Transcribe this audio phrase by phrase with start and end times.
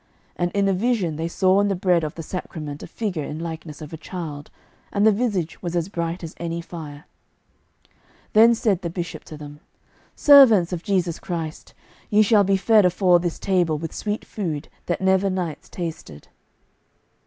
[0.35, 3.37] And in a vision they saw in the bread of the sacrament a figure in
[3.39, 4.49] likeness of a child,
[4.91, 7.05] and the visage was as bright as any fire.
[8.33, 9.59] Then said the bishop to them,
[10.15, 11.75] "Servants of Jesu Christ,
[12.09, 16.29] ye shall be fed afore this table with sweet food, that never knights tasted."